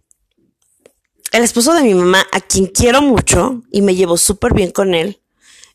El 1.34 1.42
esposo 1.42 1.74
de 1.74 1.82
mi 1.82 1.94
mamá, 1.94 2.24
a 2.30 2.40
quien 2.40 2.66
quiero 2.66 3.02
mucho 3.02 3.64
y 3.72 3.82
me 3.82 3.96
llevo 3.96 4.16
súper 4.16 4.54
bien 4.54 4.70
con 4.70 4.94
él, 4.94 5.20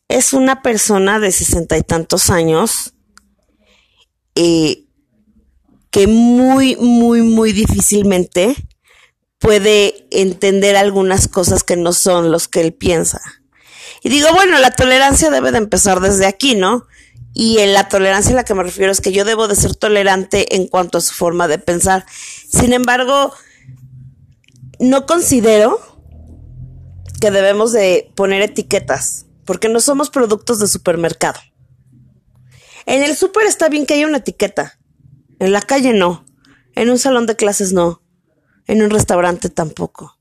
es 0.08 0.32
una 0.32 0.62
persona 0.62 1.20
de 1.20 1.34
sesenta 1.34 1.78
y 1.78 1.82
tantos 1.82 2.30
años 2.30 2.94
eh, 4.36 4.86
que 5.92 6.08
muy, 6.08 6.78
muy, 6.78 7.24
muy 7.24 7.52
difícilmente 7.52 8.56
puede 9.38 10.08
entender 10.12 10.78
algunas 10.78 11.28
cosas 11.28 11.66
que 11.66 11.76
no 11.76 11.92
son 11.92 12.32
los 12.32 12.48
que 12.48 12.62
él 12.62 12.74
piensa. 12.74 13.20
Y 14.02 14.08
digo, 14.08 14.30
bueno, 14.34 14.60
la 14.60 14.72
tolerancia 14.72 15.30
debe 15.30 15.52
de 15.52 15.58
empezar 15.58 16.00
desde 16.00 16.26
aquí, 16.26 16.56
¿no? 16.56 16.88
Y 17.34 17.58
en 17.58 17.74
la 17.74 17.90
tolerancia 17.90 18.32
a 18.32 18.36
la 18.36 18.46
que 18.46 18.54
me 18.54 18.64
refiero 18.64 18.94
es 18.94 19.02
que 19.02 19.12
yo 19.12 19.26
debo 19.26 19.50
de 19.50 19.58
ser 19.58 19.76
tolerante 19.76 20.56
en 20.56 20.68
cuanto 20.68 21.00
a 21.00 21.02
su 21.02 21.14
forma 21.14 21.50
de 21.50 21.60
pensar. 21.60 22.06
Sin 22.50 22.72
embargo, 22.72 23.34
no 24.80 25.06
considero 25.06 25.80
que 27.20 27.32
debemos 27.32 27.74
de 27.74 28.12
poner 28.16 28.42
etiquetas, 28.42 29.26
porque 29.46 29.70
no 29.70 29.80
somos 29.80 30.10
productos 30.10 30.60
de 30.60 30.68
supermercado. 30.68 31.40
En 32.86 33.04
el 33.04 33.16
súper 33.16 33.46
está 33.46 33.70
bien 33.70 33.86
que 33.86 33.96
haya 33.96 34.08
una 34.08 34.18
etiqueta, 34.18 34.80
en 35.40 35.52
la 35.52 35.62
calle 35.62 35.94
no, 35.94 36.26
en 36.76 36.90
un 36.90 36.98
salón 36.98 37.26
de 37.26 37.36
clases 37.36 37.74
no, 37.74 38.02
en 38.68 38.82
un 38.82 38.90
restaurante 38.90 39.50
tampoco. 39.50 40.18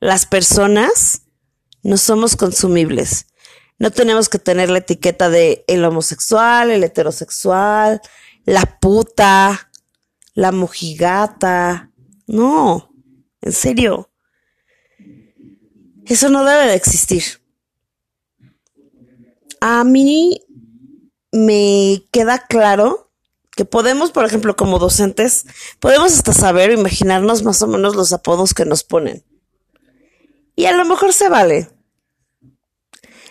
Las 0.00 0.26
personas 0.26 1.22
no 1.82 1.96
somos 1.96 2.36
consumibles. 2.36 3.26
No 3.78 3.92
tenemos 3.92 4.28
que 4.28 4.38
tener 4.38 4.70
la 4.70 4.78
etiqueta 4.78 5.30
de 5.30 5.64
el 5.68 5.84
homosexual, 5.84 6.70
el 6.70 6.82
heterosexual, 6.82 8.00
la 8.44 8.78
puta, 8.80 9.70
la 10.34 10.50
mojigata. 10.52 11.92
No, 12.26 12.92
en 13.40 13.52
serio. 13.52 14.10
Eso 16.06 16.28
no 16.28 16.44
debe 16.44 16.66
de 16.66 16.74
existir. 16.74 17.22
A 19.60 19.84
mí 19.84 20.42
me 21.32 22.06
queda 22.12 22.46
claro 22.46 23.10
que 23.50 23.64
podemos, 23.64 24.12
por 24.12 24.24
ejemplo, 24.24 24.56
como 24.56 24.78
docentes, 24.78 25.44
podemos 25.80 26.12
hasta 26.12 26.32
saber 26.32 26.70
o 26.70 26.74
imaginarnos 26.74 27.42
más 27.42 27.60
o 27.62 27.66
menos 27.66 27.96
los 27.96 28.12
apodos 28.12 28.54
que 28.54 28.64
nos 28.64 28.84
ponen. 28.84 29.24
Y 30.54 30.66
a 30.66 30.72
lo 30.72 30.84
mejor 30.84 31.12
se 31.12 31.28
vale. 31.28 31.68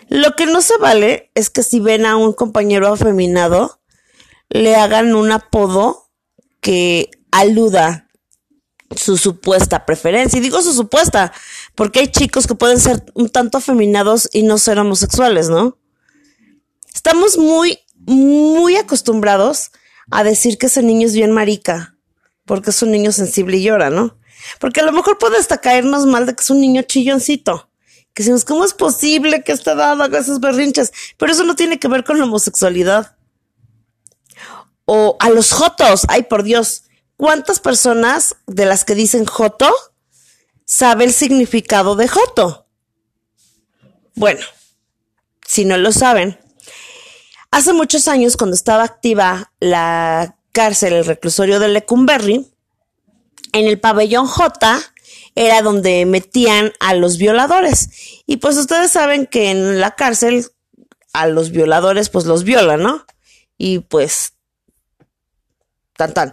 Lo 0.08 0.36
que 0.36 0.46
no 0.46 0.62
se 0.62 0.76
vale 0.78 1.30
es 1.34 1.50
que 1.50 1.62
si 1.62 1.80
ven 1.80 2.06
a 2.06 2.16
un 2.16 2.32
compañero 2.32 2.88
afeminado, 2.88 3.80
le 4.48 4.76
hagan 4.76 5.14
un 5.14 5.32
apodo 5.32 6.10
que 6.60 7.10
aluda 7.30 8.07
su 8.96 9.16
supuesta 9.16 9.84
preferencia. 9.86 10.38
Y 10.38 10.42
digo 10.42 10.62
su 10.62 10.72
supuesta, 10.72 11.32
porque 11.74 12.00
hay 12.00 12.08
chicos 12.08 12.46
que 12.46 12.54
pueden 12.54 12.80
ser 12.80 13.04
un 13.14 13.28
tanto 13.28 13.58
afeminados 13.58 14.28
y 14.32 14.42
no 14.42 14.58
ser 14.58 14.78
homosexuales, 14.78 15.48
¿no? 15.48 15.78
Estamos 16.94 17.38
muy, 17.38 17.78
muy 17.96 18.76
acostumbrados 18.76 19.70
a 20.10 20.24
decir 20.24 20.58
que 20.58 20.66
ese 20.66 20.82
niño 20.82 21.06
es 21.06 21.14
bien 21.14 21.32
marica, 21.32 21.96
porque 22.44 22.70
es 22.70 22.82
un 22.82 22.90
niño 22.90 23.12
sensible 23.12 23.58
y 23.58 23.62
llora, 23.62 23.90
¿no? 23.90 24.18
Porque 24.58 24.80
a 24.80 24.84
lo 24.84 24.92
mejor 24.92 25.18
puede 25.18 25.36
hasta 25.36 25.58
caernos 25.58 26.06
mal 26.06 26.26
de 26.26 26.34
que 26.34 26.42
es 26.42 26.50
un 26.50 26.60
niño 26.60 26.82
chilloncito 26.82 27.68
que 28.18 28.24
decimos, 28.24 28.44
¿cómo 28.44 28.64
es 28.64 28.74
posible 28.74 29.44
que 29.44 29.52
esta 29.52 29.74
edad 29.74 30.02
haga 30.02 30.18
esos 30.18 30.40
berrinches? 30.40 30.92
Pero 31.16 31.30
eso 31.30 31.44
no 31.44 31.54
tiene 31.54 31.78
que 31.78 31.86
ver 31.86 32.02
con 32.02 32.18
la 32.18 32.24
homosexualidad. 32.24 33.16
O 34.86 35.16
a 35.20 35.30
los 35.30 35.52
jotos, 35.52 36.02
ay 36.08 36.24
por 36.24 36.42
Dios, 36.42 36.82
¿cuántas 37.18 37.60
personas 37.60 38.36
de 38.46 38.64
las 38.64 38.86
que 38.86 38.94
dicen 38.94 39.26
joto 39.26 39.70
sabe 40.64 41.04
el 41.04 41.12
significado 41.12 41.96
de 41.96 42.08
joto? 42.08 42.66
Bueno, 44.14 44.40
si 45.46 45.66
no 45.66 45.76
lo 45.76 45.92
saben, 45.92 46.38
hace 47.50 47.74
muchos 47.74 48.08
años 48.08 48.38
cuando 48.38 48.56
estaba 48.56 48.84
activa 48.84 49.52
la 49.60 50.38
cárcel, 50.52 50.94
el 50.94 51.04
reclusorio 51.04 51.60
de 51.60 51.68
Lecumberri, 51.68 52.50
en 53.52 53.66
el 53.66 53.78
pabellón 53.78 54.26
J 54.26 54.80
era 55.34 55.62
donde 55.62 56.04
metían 56.06 56.72
a 56.80 56.94
los 56.94 57.18
violadores. 57.18 58.22
Y 58.26 58.38
pues 58.38 58.56
ustedes 58.56 58.90
saben 58.90 59.26
que 59.26 59.50
en 59.50 59.80
la 59.80 59.92
cárcel 59.94 60.50
a 61.12 61.26
los 61.26 61.50
violadores 61.50 62.10
pues 62.10 62.24
los 62.26 62.44
violan, 62.44 62.82
¿no? 62.82 63.06
Y 63.56 63.80
pues 63.80 64.34
tan 65.96 66.12
tan. 66.14 66.32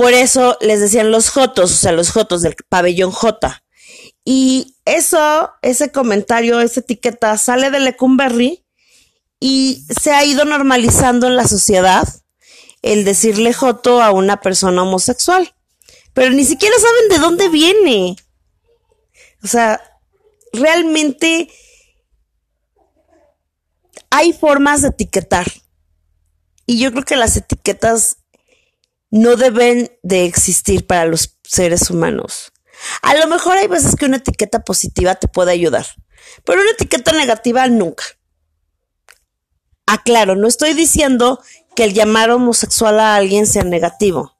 Por 0.00 0.14
eso 0.14 0.56
les 0.62 0.80
decían 0.80 1.10
los 1.10 1.28
jotos, 1.28 1.72
o 1.72 1.76
sea, 1.76 1.92
los 1.92 2.10
jotos 2.10 2.40
del 2.40 2.56
pabellón 2.70 3.10
J. 3.10 3.62
Y 4.24 4.74
eso, 4.86 5.50
ese 5.60 5.92
comentario, 5.92 6.58
esa 6.62 6.80
etiqueta 6.80 7.36
sale 7.36 7.70
de 7.70 7.80
Lecumberri 7.80 8.64
y 9.40 9.84
se 10.00 10.12
ha 10.12 10.24
ido 10.24 10.46
normalizando 10.46 11.26
en 11.26 11.36
la 11.36 11.46
sociedad 11.46 12.08
el 12.80 13.04
decirle 13.04 13.52
joto 13.52 14.02
a 14.02 14.10
una 14.10 14.40
persona 14.40 14.84
homosexual. 14.84 15.54
Pero 16.14 16.30
ni 16.30 16.46
siquiera 16.46 16.76
saben 16.78 17.08
de 17.10 17.18
dónde 17.18 17.50
viene. 17.50 18.16
O 19.44 19.48
sea, 19.48 19.82
realmente 20.54 21.50
hay 24.08 24.32
formas 24.32 24.80
de 24.80 24.88
etiquetar. 24.88 25.46
Y 26.64 26.78
yo 26.78 26.90
creo 26.90 27.04
que 27.04 27.16
las 27.16 27.36
etiquetas 27.36 28.16
no 29.10 29.36
deben 29.36 29.90
de 30.02 30.24
existir 30.24 30.86
para 30.86 31.04
los 31.04 31.36
seres 31.42 31.90
humanos. 31.90 32.52
A 33.02 33.14
lo 33.14 33.26
mejor 33.26 33.58
hay 33.58 33.66
veces 33.66 33.96
que 33.96 34.06
una 34.06 34.18
etiqueta 34.18 34.64
positiva 34.64 35.16
te 35.16 35.28
puede 35.28 35.52
ayudar, 35.52 35.86
pero 36.44 36.60
una 36.60 36.70
etiqueta 36.70 37.12
negativa 37.12 37.66
nunca. 37.68 38.04
Aclaro, 39.86 40.36
no 40.36 40.46
estoy 40.46 40.74
diciendo 40.74 41.42
que 41.74 41.84
el 41.84 41.94
llamar 41.94 42.30
homosexual 42.30 43.00
a 43.00 43.16
alguien 43.16 43.46
sea 43.46 43.64
negativo. 43.64 44.36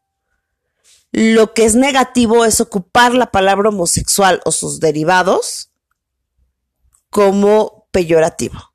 Lo 1.12 1.54
que 1.54 1.64
es 1.64 1.74
negativo 1.74 2.44
es 2.44 2.60
ocupar 2.60 3.14
la 3.14 3.32
palabra 3.32 3.70
homosexual 3.70 4.40
o 4.44 4.52
sus 4.52 4.78
derivados 4.78 5.72
como 7.10 7.88
peyorativo. 7.90 8.72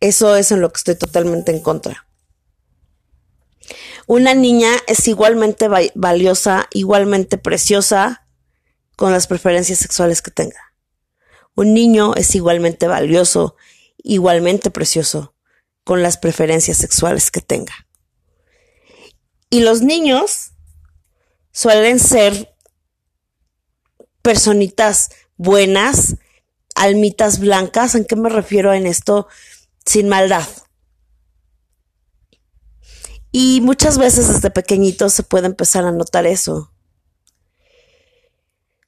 Eso 0.00 0.34
es 0.36 0.50
en 0.50 0.62
lo 0.62 0.72
que 0.72 0.78
estoy 0.78 0.94
totalmente 0.96 1.52
en 1.52 1.60
contra. 1.60 2.07
Una 4.08 4.32
niña 4.32 4.70
es 4.86 5.06
igualmente 5.06 5.68
valiosa, 5.94 6.66
igualmente 6.72 7.36
preciosa 7.36 8.26
con 8.96 9.12
las 9.12 9.26
preferencias 9.26 9.80
sexuales 9.80 10.22
que 10.22 10.30
tenga. 10.30 10.72
Un 11.54 11.74
niño 11.74 12.14
es 12.14 12.34
igualmente 12.34 12.86
valioso, 12.86 13.54
igualmente 13.98 14.70
precioso 14.70 15.34
con 15.84 16.02
las 16.02 16.16
preferencias 16.16 16.78
sexuales 16.78 17.30
que 17.30 17.42
tenga. 17.42 17.86
Y 19.50 19.60
los 19.60 19.82
niños 19.82 20.52
suelen 21.52 21.98
ser 21.98 22.56
personitas 24.22 25.10
buenas, 25.36 26.16
almitas 26.74 27.40
blancas. 27.40 27.94
¿En 27.94 28.06
qué 28.06 28.16
me 28.16 28.30
refiero 28.30 28.72
en 28.72 28.86
esto? 28.86 29.28
Sin 29.84 30.08
maldad. 30.08 30.48
Y 33.40 33.60
muchas 33.60 33.98
veces 33.98 34.26
desde 34.26 34.50
pequeñitos 34.50 35.12
se 35.12 35.22
puede 35.22 35.46
empezar 35.46 35.84
a 35.84 35.92
notar 35.92 36.26
eso. 36.26 36.72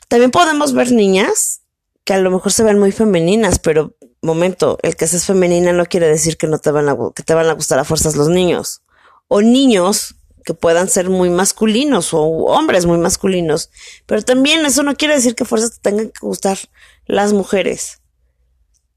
También 0.08 0.32
podemos 0.32 0.72
ver 0.72 0.90
niñas 0.90 1.60
que 2.02 2.14
a 2.14 2.18
lo 2.18 2.32
mejor 2.32 2.50
se 2.50 2.64
ven 2.64 2.76
muy 2.76 2.90
femeninas, 2.90 3.60
pero 3.60 3.94
momento, 4.22 4.76
el 4.82 4.96
que 4.96 5.06
seas 5.06 5.24
femenina 5.24 5.72
no 5.72 5.86
quiere 5.86 6.08
decir 6.08 6.36
que 6.36 6.48
no 6.48 6.58
te 6.58 6.72
van 6.72 6.88
a, 6.88 6.96
que 7.14 7.22
te 7.22 7.32
van 7.32 7.46
a 7.46 7.52
gustar 7.52 7.78
a 7.78 7.84
fuerzas 7.84 8.16
los 8.16 8.28
niños. 8.28 8.82
O 9.28 9.40
niños 9.40 10.16
que 10.44 10.52
puedan 10.52 10.88
ser 10.88 11.10
muy 11.10 11.30
masculinos 11.30 12.12
o 12.12 12.20
hombres 12.20 12.86
muy 12.86 12.98
masculinos. 12.98 13.70
Pero 14.06 14.22
también 14.22 14.66
eso 14.66 14.82
no 14.82 14.96
quiere 14.96 15.14
decir 15.14 15.36
que 15.36 15.44
fuerzas 15.44 15.74
te 15.74 15.90
tengan 15.90 16.08
que 16.08 16.26
gustar 16.26 16.58
las 17.06 17.32
mujeres. 17.32 18.00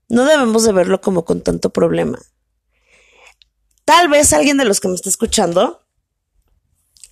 No 0.10 0.26
debemos 0.26 0.64
de 0.64 0.72
verlo 0.72 1.00
como 1.00 1.26
con 1.26 1.42
tanto 1.42 1.70
problema. 1.70 2.18
Tal 3.86 4.08
vez 4.08 4.34
alguien 4.34 4.58
de 4.58 4.66
los 4.66 4.80
que 4.80 4.88
me 4.88 4.96
está 4.96 5.10
escuchando 5.10 5.82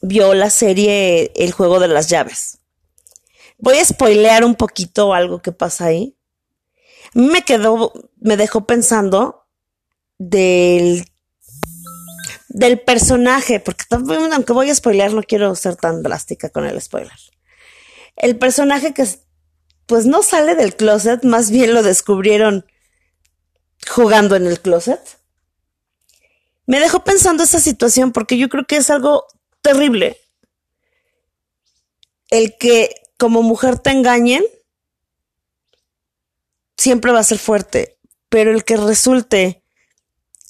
vio 0.01 0.33
la 0.33 0.49
serie 0.49 1.31
El 1.35 1.51
juego 1.51 1.79
de 1.79 1.87
las 1.87 2.09
llaves. 2.09 2.59
Voy 3.57 3.77
a 3.77 3.85
spoilear 3.85 4.43
un 4.43 4.55
poquito 4.55 5.13
algo 5.13 5.41
que 5.41 5.51
pasa 5.51 5.85
ahí. 5.85 6.17
Me 7.13 7.43
quedó, 7.43 7.93
me 8.19 8.37
dejó 8.37 8.65
pensando 8.65 9.45
del 10.17 11.05
del 12.53 12.81
personaje, 12.81 13.59
porque 13.59 13.85
aunque 13.89 14.53
voy 14.53 14.69
a 14.69 14.75
spoilear, 14.75 15.13
no 15.13 15.23
quiero 15.23 15.55
ser 15.55 15.77
tan 15.77 16.03
drástica 16.03 16.49
con 16.49 16.65
el 16.65 16.81
spoiler. 16.81 17.17
El 18.17 18.37
personaje 18.37 18.93
que 18.93 19.07
pues 19.85 20.05
no 20.05 20.21
sale 20.21 20.55
del 20.55 20.75
closet, 20.75 21.23
más 21.23 21.49
bien 21.49 21.73
lo 21.73 21.83
descubrieron 21.83 22.65
jugando 23.89 24.35
en 24.35 24.47
el 24.47 24.59
closet. 24.59 24.99
Me 26.71 26.79
dejó 26.79 27.03
pensando 27.03 27.43
esa 27.43 27.59
situación 27.59 28.13
porque 28.13 28.37
yo 28.37 28.47
creo 28.47 28.65
que 28.65 28.77
es 28.77 28.89
algo 28.89 29.25
terrible. 29.61 30.17
El 32.29 32.57
que 32.57 32.95
como 33.17 33.41
mujer 33.41 33.77
te 33.77 33.89
engañen 33.89 34.41
siempre 36.77 37.11
va 37.11 37.19
a 37.19 37.25
ser 37.25 37.39
fuerte, 37.39 37.97
pero 38.29 38.53
el 38.53 38.63
que 38.63 38.77
resulte 38.77 39.65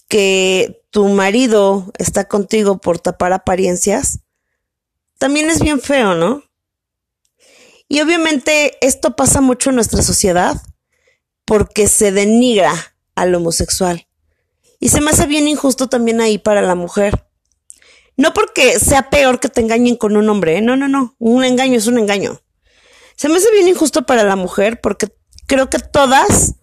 que 0.10 0.86
tu 0.92 1.08
marido 1.08 1.92
está 1.98 2.26
contigo 2.26 2.78
por 2.78 3.00
tapar 3.00 3.34
apariencias, 3.34 4.20
también 5.18 5.50
es 5.50 5.60
bien 5.60 5.82
feo, 5.82 6.14
¿no? 6.14 6.44
Y 7.88 8.00
obviamente 8.00 8.78
esto 8.86 9.16
pasa 9.16 9.42
mucho 9.42 9.72
en 9.72 9.78
nuestra 9.78 10.04
sociedad 10.04 10.62
porque 11.46 11.88
se 11.88 12.12
denigra 12.12 12.96
al 13.16 13.34
homosexual. 13.34 14.06
Y 14.82 14.90
se 14.90 15.00
me 15.00 15.12
hace 15.12 15.28
bien 15.28 15.48
injusto 15.48 15.88
también 15.88 16.20
ahí 16.20 16.40
para 16.40 16.62
la 16.62 16.76
mujer. 16.76 17.26
No 18.18 18.34
porque 18.34 18.78
sea 18.80 19.10
peor 19.10 19.40
que 19.40 19.48
te 19.48 19.62
engañen 19.62 19.96
con 19.96 20.18
un 20.18 20.28
hombre, 20.28 20.58
¿eh? 20.58 20.62
no, 20.62 20.76
no, 20.76 20.90
no, 20.90 21.16
un 21.20 21.46
engaño 21.46 21.78
es 21.78 21.88
un 21.88 21.98
engaño. 21.98 22.42
Se 23.16 23.30
me 23.30 23.38
hace 23.38 23.50
bien 23.52 23.70
injusto 23.70 24.06
para 24.06 24.24
la 24.24 24.36
mujer 24.36 24.82
porque 24.82 25.08
creo 25.48 25.70
que 25.70 25.80
todas 25.80 26.56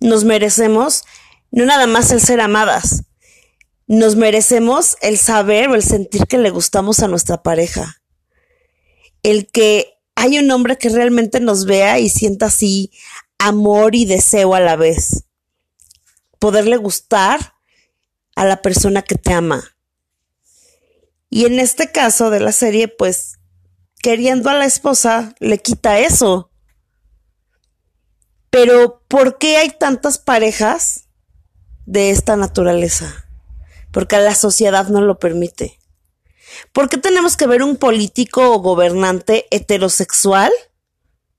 nos 0.00 0.24
merecemos 0.24 1.04
no 1.52 1.64
nada 1.64 1.86
más 1.86 2.10
el 2.12 2.20
ser 2.20 2.40
amadas, 2.40 3.04
nos 3.86 4.14
merecemos 4.14 4.96
el 5.00 5.18
saber 5.18 5.68
o 5.68 5.74
el 5.74 5.82
sentir 5.82 6.26
que 6.26 6.38
le 6.38 6.50
gustamos 6.50 7.00
a 7.00 7.08
nuestra 7.08 7.42
pareja. 7.42 8.02
El 9.22 9.48
que 9.48 9.94
hay 10.14 10.38
un 10.38 10.50
hombre 10.50 10.78
que 10.78 10.88
realmente 10.88 11.40
nos 11.40 11.66
vea 11.66 11.98
y 11.98 12.08
sienta 12.08 12.46
así 12.46 12.92
amor 13.38 13.94
y 13.94 14.04
deseo 14.04 14.54
a 14.54 14.60
la 14.60 14.76
vez. 14.76 15.24
Poderle 16.38 16.76
gustar 16.76 17.54
a 18.40 18.46
la 18.46 18.62
persona 18.62 19.02
que 19.02 19.16
te 19.16 19.34
ama. 19.34 19.76
Y 21.28 21.44
en 21.44 21.60
este 21.60 21.92
caso 21.92 22.30
de 22.30 22.40
la 22.40 22.52
serie, 22.52 22.88
pues, 22.88 23.38
queriendo 24.02 24.48
a 24.48 24.54
la 24.54 24.64
esposa, 24.64 25.34
le 25.40 25.58
quita 25.58 25.98
eso. 25.98 26.50
Pero, 28.48 29.04
¿por 29.08 29.36
qué 29.36 29.58
hay 29.58 29.68
tantas 29.78 30.16
parejas 30.16 31.04
de 31.84 32.08
esta 32.08 32.34
naturaleza? 32.36 33.26
Porque 33.92 34.16
la 34.16 34.34
sociedad 34.34 34.88
no 34.88 35.02
lo 35.02 35.18
permite. 35.18 35.78
¿Por 36.72 36.88
qué 36.88 36.96
tenemos 36.96 37.36
que 37.36 37.46
ver 37.46 37.62
un 37.62 37.76
político 37.76 38.54
o 38.54 38.60
gobernante 38.60 39.48
heterosexual 39.50 40.50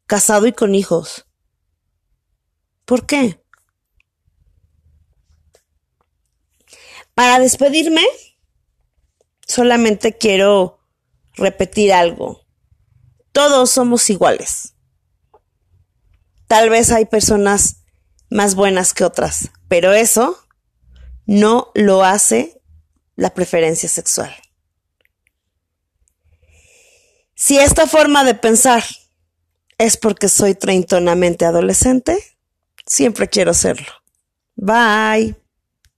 casado 0.06 0.46
y 0.46 0.54
con 0.54 0.76
hijos? 0.76 1.26
¿Por 2.86 3.08
qué? 3.08 3.41
Para 7.22 7.38
despedirme, 7.38 8.04
solamente 9.46 10.18
quiero 10.18 10.80
repetir 11.36 11.94
algo. 11.94 12.48
Todos 13.32 13.70
somos 13.70 14.10
iguales. 14.10 14.74
Tal 16.48 16.72
vez 16.72 16.92
hay 16.92 17.06
personas 17.06 17.84
más 18.32 18.56
buenas 18.56 18.96
que 18.96 19.04
otras, 19.04 19.52
pero 19.68 19.94
eso 19.94 20.44
no 21.28 21.70
lo 21.76 22.04
hace 22.04 22.60
la 23.16 23.36
preferencia 23.36 23.88
sexual. 23.88 24.36
Si 27.36 27.60
esta 27.60 27.86
forma 27.86 28.24
de 28.24 28.34
pensar 28.34 28.84
es 29.78 29.96
porque 29.96 30.28
soy 30.28 30.56
treintonamente 30.56 31.46
adolescente, 31.46 32.18
siempre 32.88 33.30
quiero 33.30 33.54
serlo. 33.54 33.92
Bye. 34.56 35.41